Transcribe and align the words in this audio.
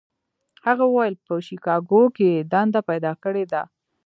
هغه 0.65 0.83
وویل 0.87 1.15
په 1.25 1.33
شیکاګو 1.47 2.01
کې 2.15 2.25
یې 2.33 2.47
دنده 2.51 2.81
پیدا 2.89 3.11
کړې 3.23 3.45
ده. 3.51 3.61